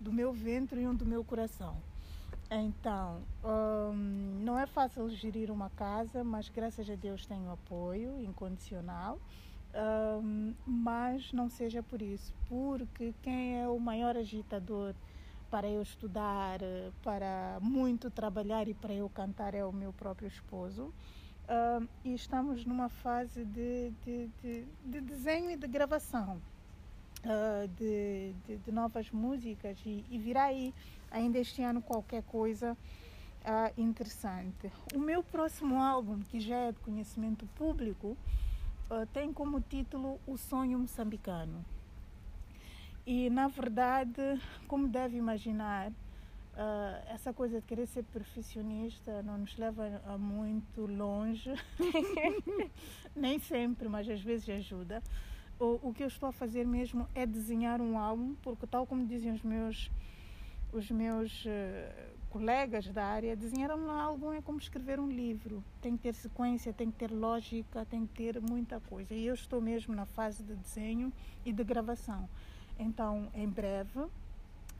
[0.00, 1.76] do meu ventre e um do meu coração.
[2.50, 9.18] Então, um, não é fácil gerir uma casa, mas graças a Deus tenho apoio incondicional.
[9.72, 14.94] Um, mas não seja por isso, porque quem é o maior agitador
[15.48, 16.58] para eu estudar,
[17.04, 20.92] para muito trabalhar e para eu cantar é o meu próprio esposo.
[21.50, 26.40] Uh, e estamos numa fase de, de, de, de desenho e de gravação
[27.24, 28.32] uh, de,
[28.64, 30.72] de, novas músicas e, e virá aí
[31.10, 32.76] ainda este ano qualquer coisa
[33.42, 34.70] uh, interessante.
[34.94, 38.16] O meu próximo álbum, que já é de conhecimento público,
[39.12, 41.64] tem como título O Sonho Moçambicano.
[43.04, 45.90] E na verdade, como deve imaginar,
[46.60, 51.50] Uh, essa coisa de querer ser perfeccionista não nos leva a muito longe,
[53.16, 55.02] nem sempre, mas às vezes ajuda.
[55.58, 59.06] O, o, que eu estou a fazer mesmo é desenhar um álbum, porque tal como
[59.06, 59.90] dizem os meus,
[60.70, 61.48] os meus uh,
[62.28, 65.64] colegas da área, desenhar um álbum é como escrever um livro.
[65.80, 69.14] Tem que ter sequência, tem que ter lógica, tem que ter muita coisa.
[69.14, 71.10] E eu estou mesmo na fase de desenho
[71.42, 72.28] e de gravação.
[72.78, 74.06] Então, em breve,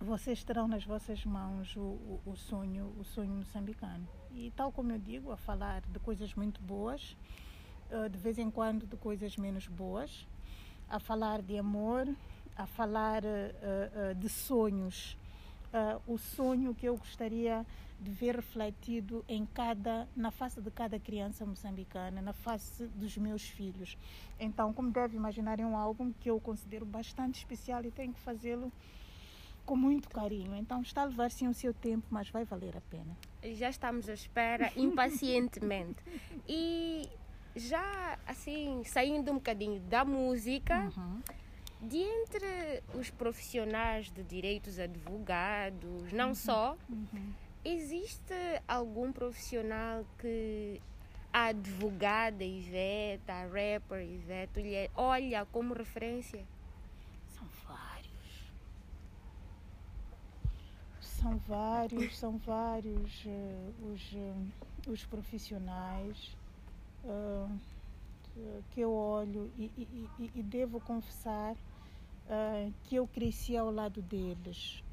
[0.01, 4.09] vocês terão nas vossas mãos o, o, sonho, o sonho moçambicano.
[4.33, 7.17] E tal como eu digo, a falar de coisas muito boas,
[7.91, 10.27] eh, de vez em quando de coisas menos boas,
[10.89, 12.09] a falar de amor,
[12.57, 15.17] a falar uh, uh, de sonhos.
[16.05, 17.65] O sonho que eu gostaria
[18.01, 23.43] de ver refletido em cada, na face de cada criança moçambicana, na face dos meus
[23.43, 23.97] filhos.
[24.41, 28.19] Então, como deve imaginar, é um álbum que eu considero bastante especial e tenho que
[28.19, 28.73] fazê-lo
[29.71, 30.57] com muito carinho.
[30.57, 33.17] Então está a levar sim o seu tempo, mas vai valer a pena.
[33.55, 36.03] Já estamos à espera impacientemente.
[36.49, 37.09] E
[37.55, 41.21] já assim, saindo um bocadinho da música, uhum.
[41.83, 46.35] de entre os profissionais de direitos advogados, não uhum.
[46.35, 47.33] só, uhum.
[47.65, 48.35] existe
[48.67, 50.83] algum profissional que
[51.33, 56.45] a advogada Ivete, a rapper Ivete, olha como referência?
[61.21, 66.35] São vários, são vários uh, os, uh, os profissionais
[67.05, 67.59] uh,
[68.71, 69.71] que eu olho e,
[70.19, 71.55] e, e devo confessar
[72.85, 74.85] que eu cresci ao lado deles.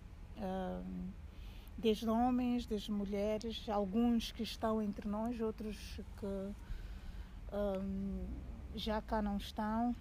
[1.78, 6.54] desde homens, desde mulheres, alguns que estão entre nós, outros que
[8.76, 9.96] já cá não estão.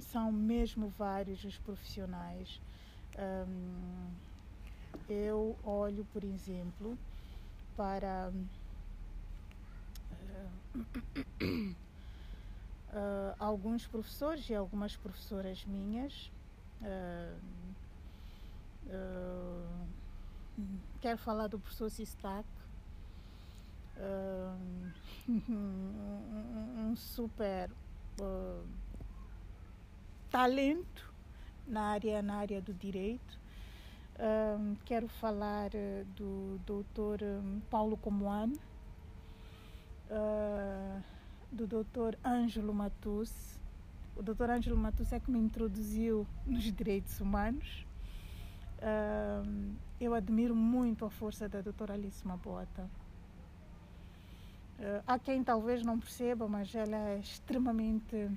[0.00, 2.62] são mesmo vários os profissionais.
[3.18, 4.25] Um,
[5.08, 6.98] eu olho, por exemplo,
[7.76, 8.32] para
[10.74, 10.80] uh,
[12.92, 16.30] uh, alguns professores e algumas professoras minhas.
[16.82, 17.66] Uh,
[21.00, 22.46] quero falar do professor Sistak,
[23.98, 24.92] um,
[26.90, 27.70] um super
[30.30, 31.12] talento
[31.66, 33.38] na área, na área do direito
[34.18, 38.56] um, quero falar uh, do doutor um, Paulo Comoano,
[40.10, 41.02] uh,
[41.50, 43.58] do doutor Ângelo Matus.
[44.16, 47.86] O doutor Ângelo Matus é que me introduziu nos direitos humanos.
[48.78, 52.88] Uh, eu admiro muito a força da doutora Alice Mabota.
[54.78, 58.30] Uh, há quem talvez não perceba, mas ela é extremamente,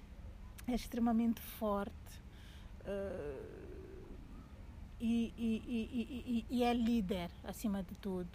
[0.68, 1.94] é extremamente forte.
[2.86, 3.59] Uh,
[5.00, 8.30] e, e, e, e é líder acima de tudo.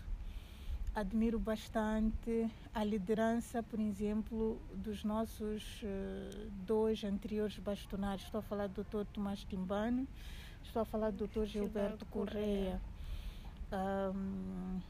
[0.94, 8.24] Admiro bastante a liderança, por exemplo, dos nossos uh, dois anteriores bastonários.
[8.24, 9.05] Estou a falar do Dr.
[9.12, 10.07] Tomás Timbano,
[10.62, 11.46] estou a falar do Dr.
[11.46, 12.81] Gilberto Correia.
[13.72, 14.81] Um,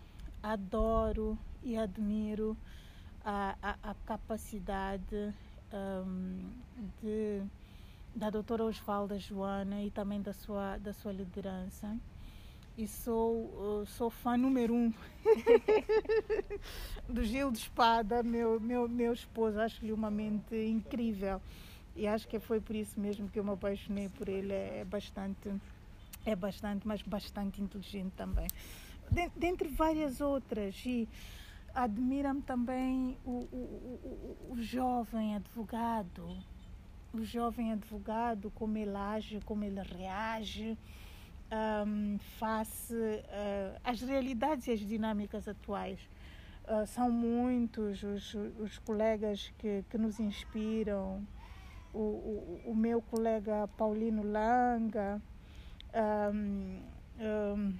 [0.42, 2.54] adoro e admiro
[3.24, 5.34] a, a, a capacidade
[5.72, 6.50] um,
[7.00, 7.42] de,
[8.14, 11.98] da doutora Osvalda Joana e também da sua, da sua liderança.
[12.76, 14.92] E sou, uh, sou fã número um
[17.08, 19.60] do Gil de Espada, meu, meu, meu esposo.
[19.60, 21.40] Acho-lhe uma mente incrível.
[21.94, 24.52] E acho que foi por isso mesmo que eu me apaixonei por ele.
[24.52, 25.52] É, é bastante,
[26.26, 28.48] é bastante, mas bastante inteligente também.
[29.36, 30.74] Dentre várias outras.
[30.84, 31.08] E,
[31.74, 36.38] admira-me também o, o, o, o, jovem advogado,
[37.14, 40.76] o jovem advogado, como ele age, como ele reage
[41.86, 46.00] um, face uh, às realidades e às dinâmicas atuais.
[46.64, 51.24] Uh, são muitos os, os colegas que, que nos inspiram.
[51.92, 55.22] O, o, o meu colega Paulino Langa,
[56.34, 56.80] um,
[57.20, 57.74] um,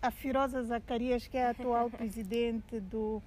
[0.00, 3.22] a Firosa Zacarias, que é a atual presidente do,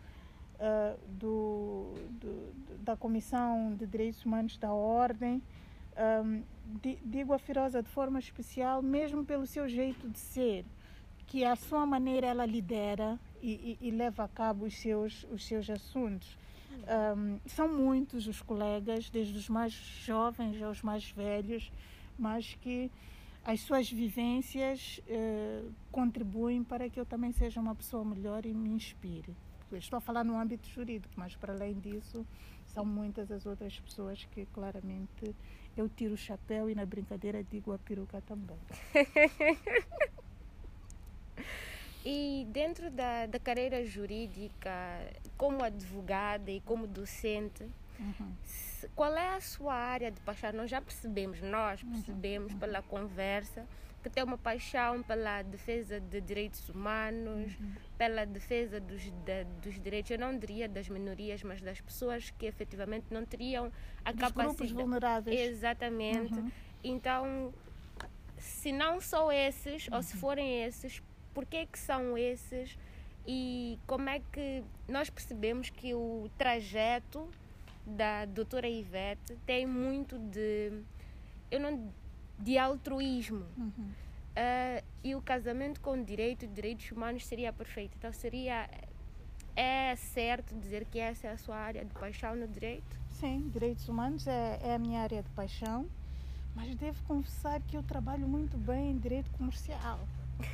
[0.64, 5.42] uh, do, do, da Comissão de Direitos Humanos da Ordem.
[6.24, 6.42] Um,
[7.06, 10.66] digo a Firosa de forma especial, mesmo pelo seu jeito de ser,
[11.28, 15.46] que à sua maneira ela lidera e, e, e leva a cabo os seus, os
[15.46, 16.38] seus assuntos.
[17.16, 21.72] Um, são muitos os colegas, desde os mais jovens aos mais velhos,
[22.18, 22.90] mas que
[23.46, 28.70] as suas vivências eh, contribuem para que eu também seja uma pessoa melhor e me
[28.70, 29.36] inspire.
[29.78, 32.26] Estou a falar no âmbito jurídico, mas para além disso,
[32.68, 35.36] são muitas as outras pessoas que claramente
[35.76, 38.58] eu tiro o chapéu e na brincadeira digo a peruca também.
[42.06, 44.72] e dentro da, da carreira jurídica,
[45.38, 47.68] como advogada e como docente,
[48.00, 48.34] Uhum.
[48.96, 50.52] Qual é a sua área de paixão?
[50.54, 51.92] Nós já percebemos, nós uhum.
[51.92, 52.60] percebemos uhum.
[52.60, 53.66] pela conversa
[54.04, 57.72] que tem uma paixão pela defesa de direitos humanos, uhum.
[57.98, 62.46] pela defesa dos, de, dos direitos, eu não diria das minorias, mas das pessoas que
[62.46, 63.72] efetivamente não teriam
[64.04, 64.58] a dos capacidade.
[64.58, 65.40] Grupos vulneráveis.
[65.40, 66.34] Exatamente.
[66.34, 66.52] Uhum.
[66.84, 67.54] Então,
[68.38, 70.20] se não são esses, ou se uhum.
[70.20, 71.02] forem esses,
[71.34, 72.78] por que, que são esses?
[73.26, 77.30] E como é que nós percebemos que o trajeto
[77.86, 80.84] da doutora Ivete tem muito de
[81.54, 81.94] eu não
[82.44, 83.72] de altruísmo uhum.
[83.78, 88.70] uh, e o casamento com direito e direitos humanos seria perfeito então seria
[89.56, 93.88] é certo dizer que essa é a sua área de paixão no direito sim direitos
[93.88, 95.88] humanos é, é a minha área de paixão
[96.56, 100.00] mas devo confessar que eu trabalho muito bem em direito comercial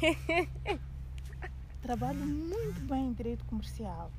[1.82, 4.12] trabalho muito bem em direito comercial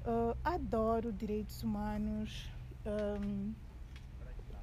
[0.00, 2.48] Uh, adoro direitos humanos.
[2.86, 3.52] Um,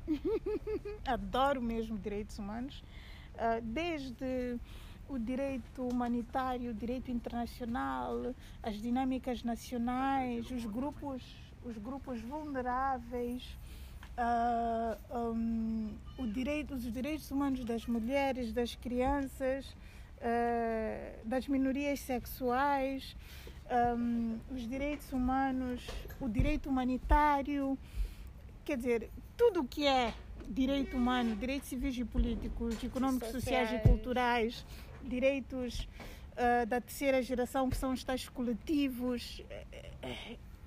[1.05, 2.83] adoro mesmo direitos humanos.
[3.35, 4.59] Uh, desde
[5.07, 11.23] o direito humanitário, o direito internacional, as dinâmicas nacionais, os grupos,
[11.63, 13.57] os grupos vulneráveis,
[14.17, 23.15] uh, um, o direito, os direitos humanos das mulheres, das crianças, uh, das minorias sexuais
[23.69, 25.85] um, os direitos humanos,
[26.19, 27.77] o direito humanitário,
[28.67, 30.13] quer dizer, tudo o que é
[30.49, 34.65] direito humano, direitos civis e políticos, econômicos, sociais, sociais e culturais,
[35.01, 35.87] direitos
[36.33, 39.41] uh, da terceira geração, que são os tais coletivos.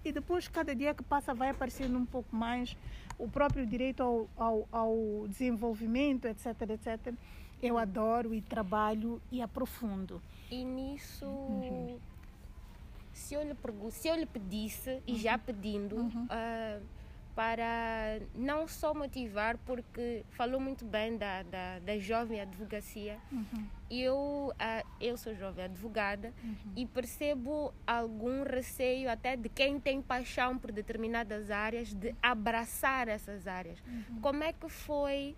[0.03, 2.75] E depois, cada dia que passa, vai aparecendo um pouco mais
[3.19, 7.15] o próprio direito ao, ao, ao desenvolvimento, etc, etc.
[7.63, 10.23] Eu adoro e trabalho e aprofundo.
[10.51, 11.27] E nisso.
[11.27, 11.99] Uhum
[13.13, 13.55] se eu lhe,
[13.91, 15.01] se eu lhe pedisse, uhum.
[15.07, 15.39] e já uhum.
[15.41, 16.25] pedindo, uhum.
[16.25, 16.83] uh,
[17.35, 23.67] para não só motivar, porque falou muito bem da, da, da jovem advocacia, uhum.
[23.91, 26.73] eu, uh, eu sou jovem advogada uhum.
[26.77, 33.47] e percebo algum receio até de quem tem paixão por determinadas áreas de abraçar essas
[33.47, 33.83] áreas.
[33.87, 34.21] Uhum.
[34.21, 35.37] Como é que foi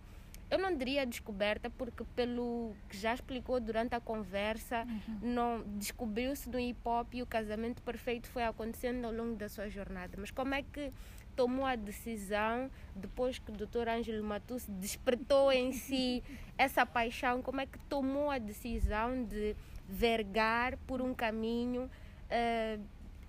[0.52, 5.18] eu não diria descoberta porque pelo que já explicou durante a conversa uhum.
[5.22, 9.70] não descobriu-se no hip hop e o casamento perfeito foi acontecendo ao longo da sua
[9.70, 10.92] jornada mas como é que
[11.36, 13.88] tomou a decisão depois que o Dr.
[13.88, 16.22] Ângelo Matus despertou em si
[16.56, 19.56] essa paixão como é que tomou a decisão de
[19.88, 22.82] vergar por um caminho uh,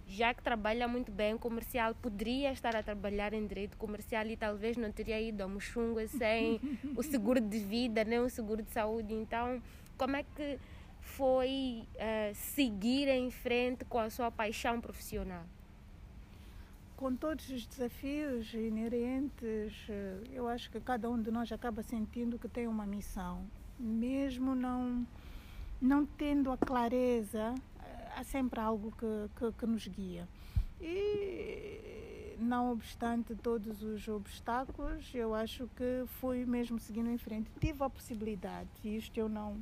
[0.07, 4.77] já que trabalha muito bem comercial, poderia estar a trabalhar em direito comercial e talvez
[4.77, 6.59] não teria ido a Muxunga sem
[6.95, 9.13] o seguro de vida, nem o seguro de saúde.
[9.13, 9.61] Então,
[9.97, 10.59] como é que
[10.99, 15.45] foi uh, seguir em frente com a sua paixão profissional?
[17.03, 22.39] Com todos os desafios inerentes, eh, eu acho que cada um de nós acaba sentindo
[22.39, 23.45] que tem uma missão,
[23.77, 25.05] mesmo não
[25.81, 27.53] não tendo a clareza
[28.15, 30.29] há sempre algo que, que, que nos guia.
[30.79, 37.51] E não obstante todos os obstáculos, eu acho que fui mesmo seguindo em frente.
[37.59, 39.61] Tive a possibilidade, e isto eu não,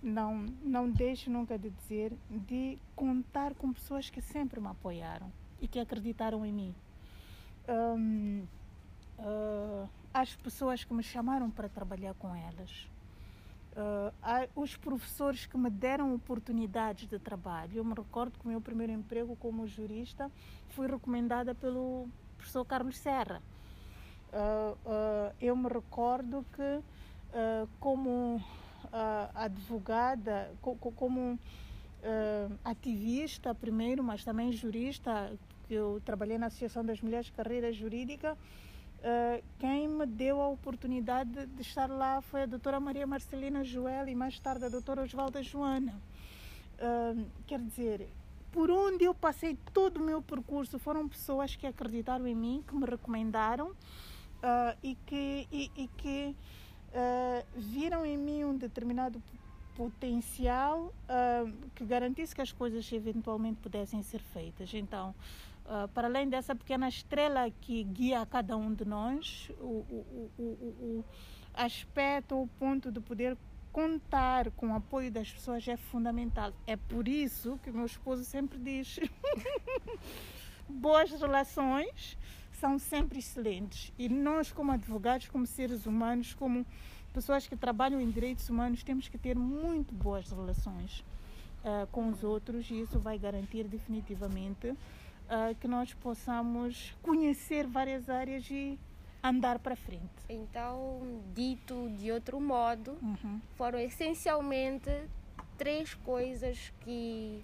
[0.00, 5.68] não, não deixo nunca de dizer, de contar com pessoas que sempre me apoiaram e
[5.68, 6.74] que acreditaram em mim.
[7.68, 8.46] Um,
[9.18, 12.88] uh, as pessoas que me chamaram para trabalhar com elas.
[13.72, 17.76] Uh, os professores que me deram oportunidades de trabalho.
[17.76, 20.30] Eu me recordo que o meu primeiro emprego como jurista
[20.70, 23.40] foi recomendada pelo professor Carlos Serra.
[24.32, 26.82] Uh, eu me recordo que,
[27.78, 28.42] como
[29.34, 31.38] advogada, co como
[32.64, 35.32] ativista primeiro, mas também jurista,
[35.74, 38.36] eu trabalhei na Associação das Mulheres Carreira Jurídica,
[39.00, 44.08] Uh, quem me deu a oportunidade de estar lá foi a doutora Maria Marcelina Joel
[44.08, 45.94] e mais tarde a doutora Osvalda Joana.
[46.74, 48.06] Uh, quer dizer,
[48.52, 52.74] por onde eu passei todo o meu percurso foram pessoas que acreditaram em mim, que
[52.74, 56.36] me recomendaram uh, e que, e, e que
[57.56, 59.22] viram em mim um determinado
[59.76, 60.92] potencial
[61.76, 64.74] que garantisse que as coisas eventualmente pudessem ser feitas.
[64.74, 65.14] Então,
[65.70, 70.42] Uh, para além dessa pequena estrela que guia cada um de nós, o, o, o,
[70.42, 71.04] o
[71.54, 73.38] aspecto, o ponto de poder
[73.72, 76.52] contar com o apoio das pessoas é fundamental.
[76.66, 78.98] É por isso que meu esposo sempre diz:
[80.68, 82.18] boas relações
[82.52, 83.92] são sempre excelentes.
[83.96, 86.66] E nós, como advogados, como seres humanos, como
[87.12, 91.04] pessoas que trabalham em direitos humanos, temos que ter muito boas relações
[91.64, 94.74] uh, com os outros e isso vai garantir definitivamente
[95.30, 98.78] uh, que nós possamos conhecer várias áreas e
[99.22, 100.04] andar para frente.
[100.28, 103.40] Então, dito de outro modo, uhum.
[103.56, 104.90] foram essencialmente
[105.56, 107.42] três coisas que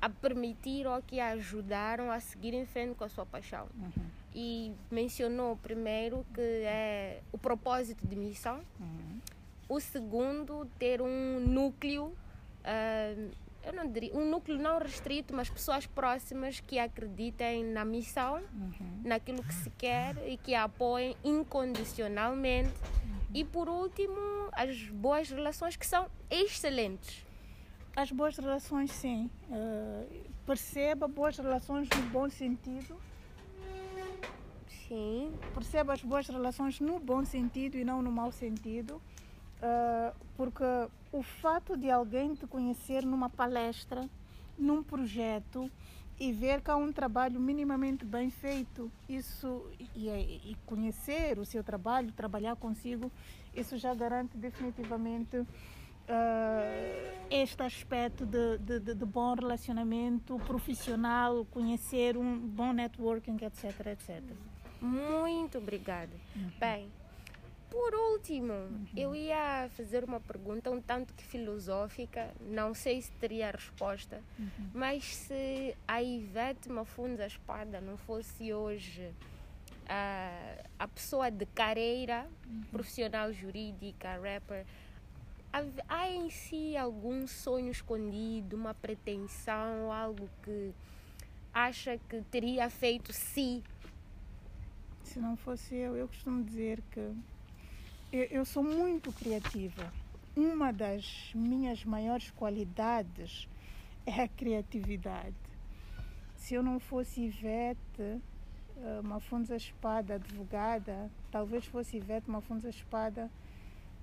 [0.00, 3.66] a permitiram ou que a ajudaram a seguir em frente com a sua paixão.
[3.76, 4.06] Uhum.
[4.34, 8.60] E mencionou primeiro que é o propósito de missão.
[8.78, 9.20] Uhum.
[9.68, 13.30] O segundo, ter um núcleo uh,
[13.64, 19.02] eu não diria, um núcleo não restrito, mas pessoas próximas que acreditem na missão, uhum.
[19.04, 22.72] naquilo que se quer e que apoiem incondicionalmente.
[23.04, 23.18] Uhum.
[23.34, 27.24] E por último, as boas relações que são excelentes.
[27.94, 29.30] As boas relações, sim.
[29.50, 32.96] Uh, perceba boas relações no bom sentido.
[34.86, 35.34] Sim.
[35.52, 39.02] Perceba as boas relações no bom sentido e não no mau sentido.
[39.60, 40.64] Uh, porque
[41.10, 44.08] o fato de alguém te conhecer numa palestra,
[44.56, 45.70] num projeto
[46.20, 51.62] e ver que há um trabalho minimamente bem feito, isso e, e conhecer o seu
[51.62, 53.10] trabalho, trabalhar consigo,
[53.54, 55.46] isso já garante definitivamente uh,
[57.30, 64.22] este aspecto de, de, de, bom relacionamento profissional, conhecer um bom networking, etc, etc.
[64.80, 66.12] Muito obrigada.
[66.34, 66.50] Uhum.
[66.58, 66.88] Bem,
[67.70, 68.86] por último, uhum.
[68.96, 74.22] eu ia fazer uma pergunta um tanto que filosófica, não sei se teria a resposta,
[74.38, 74.70] uhum.
[74.72, 79.12] mas se a Ivete Mafunza Espada não fosse hoje
[79.88, 80.30] a,
[80.78, 82.62] a pessoa de carreira, uhum.
[82.70, 84.64] profissional jurídica, rapper,
[85.88, 90.72] há, em si algum sonho escondido, uma pretensão, algo que
[91.52, 93.62] acha que teria feito se?
[95.02, 97.14] Se não fosse eu, eu costumo dizer que
[98.12, 99.92] eu, sou muito criativa.
[100.36, 103.48] Uma das minhas maiores qualidades
[104.06, 105.34] é a criatividade.
[106.36, 108.20] Se eu não fosse Ivete,
[108.80, 113.30] eh, Mafunza Espada, advogada, talvez fosse Ivete Mafunza Espada,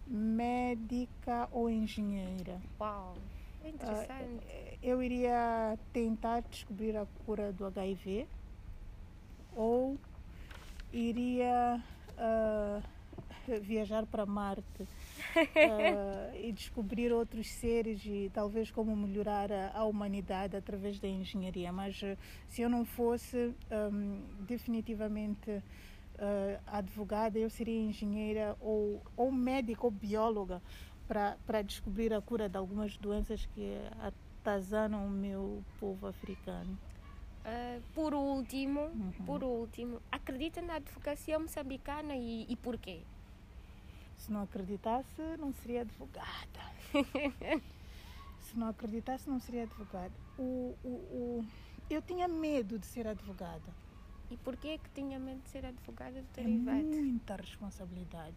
[0.05, 2.61] médica ou engenheira.
[2.79, 3.15] Uau,
[3.63, 4.45] é interessante.
[4.45, 8.27] Uh, eu iria tentar descobrir a cura do HIV
[9.55, 9.97] ou
[10.93, 11.81] iria
[12.11, 12.94] uh,
[13.61, 20.55] viajar para Marte uh, e descobrir outros seres e talvez como melhorar a, a humanidade
[20.55, 21.71] através da engenharia.
[21.71, 22.17] Mas uh,
[22.47, 23.53] se eu não fosse
[23.91, 30.61] um, definitivamente uh, advogada, eu seria engenheira ou, ou médica ou bióloga
[31.07, 36.77] para descobrir a cura de algumas doenças que atazanam o meu povo africano.
[37.45, 39.11] Uh, por último, uhum.
[39.25, 43.03] por último, acredita na advocacia moçambicana e, e porquê?
[44.17, 46.59] Se não acreditasse, não seria advogada.
[48.39, 50.13] Se não acreditasse, não seria advogada.
[50.37, 51.45] O, o, o,
[51.89, 53.73] eu tinha medo de ser advogada.
[54.29, 58.35] E por que que tinha medo de ser advogada, doutora é Muita responsabilidade.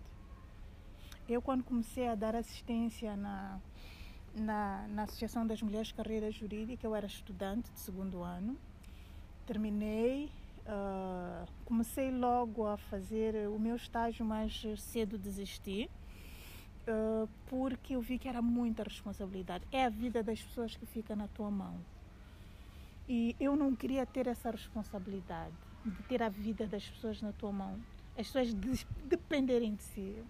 [1.28, 3.60] Eu, quando comecei a dar assistência na,
[4.34, 8.56] na, na Associação das Mulheres Carreira Jurídica, eu era estudante de segundo ano.
[9.46, 10.30] Terminei
[10.68, 15.88] Uh, comecei logo a fazer o meu estágio, mas cedo desisti,
[16.86, 19.64] uh, porque eu vi que era muita responsabilidade.
[19.72, 21.80] É a vida das pessoas que fica na tua mão.
[23.08, 27.50] E eu não queria ter essa responsabilidade de ter a vida das pessoas na tua
[27.50, 27.80] mão.
[28.10, 30.22] As pessoas de dependerem de si.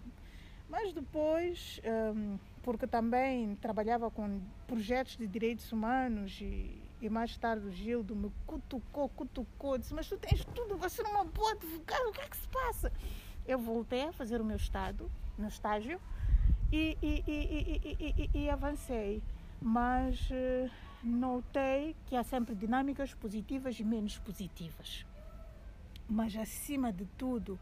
[0.69, 1.81] Mas depois,
[2.15, 8.15] um, porque também trabalhava com projetos de direitos humanos e, e mais tarde o Gildo
[8.15, 12.11] me cutucou, cutucou, disse, mas tu tens tudo, você não é uma boa advogada, o
[12.11, 12.91] que é que se passa?
[13.47, 15.99] Eu voltei a fazer o meu estado, meu estágio,
[16.71, 19.21] e, e, e, e avancei.
[19.61, 20.71] Mas uh,
[21.03, 25.05] notei que há sempre dinâmicas positivas e menos positivas.
[26.07, 27.59] Mas acima de tudo,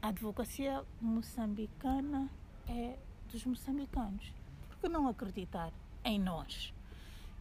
[0.00, 2.30] a advocacia moçambicana
[2.68, 2.96] é
[3.30, 4.32] dos moçambicanos.
[4.68, 5.72] Por que não acreditar
[6.04, 6.72] em nós?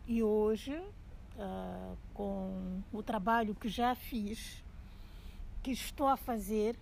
[0.08, 0.82] E hoje,
[1.38, 4.64] uh, com o trabalho que já fiz,
[5.64, 6.76] que estou a fazer,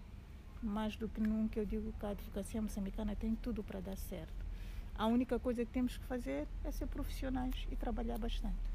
[0.62, 4.44] mais do que nunca eu digo que a advocacia moçambicana tem tudo para dar certo.
[4.96, 8.74] A única coisa que temos que fazer é ser profissionais e trabalhar bastante.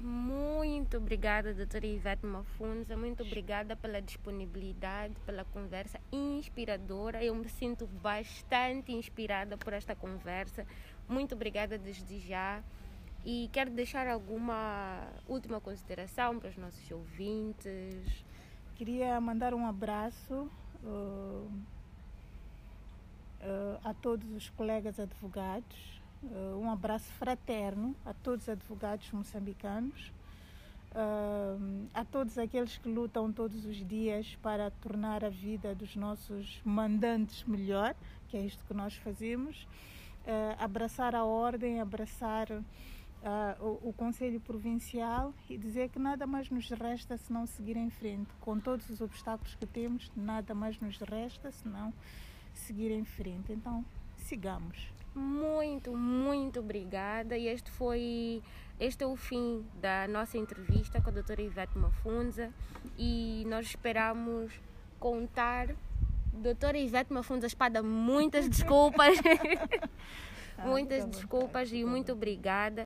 [0.00, 2.96] Muito obrigada, doutora Ivete Mafunza.
[2.96, 7.22] Muito obrigada pela disponibilidade, pela conversa inspiradora.
[7.22, 10.66] Eu me sinto bastante inspirada por esta conversa.
[11.06, 12.62] Muito obrigada desde já.
[13.24, 18.24] E quero deixar alguma última consideração para os nossos ouvintes.
[18.76, 20.50] Queria mandar um abraço
[20.82, 21.50] uh,
[23.40, 30.12] uh, a todos os colegas advogados Uh, um abraço fraterno a todos os advogados moçambicanos,
[31.94, 37.44] a todos aqueles que lutam todos os dias para tornar a vida dos nossos mandantes
[37.44, 37.94] melhor,
[38.28, 39.68] que é isto que nós fazemos.
[40.58, 42.48] Abraçar a ordem, abraçar
[43.60, 48.30] o, o Conselho Provincial e dizer que nada mais nos resta senão seguir em frente.
[48.40, 51.92] Com todos os obstáculos que temos, nada mais nos resta senão
[52.54, 53.52] seguir em frente.
[53.52, 53.84] Então,
[54.16, 54.90] sigamos.
[55.14, 57.36] Muito, muito obrigada.
[57.36, 58.42] E este foi
[58.80, 62.50] este é o fim da nossa entrevista com a doutora Ivete Mafunza
[62.96, 64.50] e nós esperamos
[64.98, 65.68] contar
[66.32, 69.18] doutora Ivete Mafunza Espada, muitas desculpas.
[70.64, 72.84] muitas desculpas e muito obrigada.